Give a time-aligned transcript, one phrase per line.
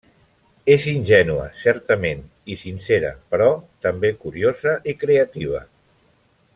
[0.75, 2.23] És ingènua, certament
[2.55, 3.51] i sincera, però
[3.87, 5.65] també curiosa i creativa.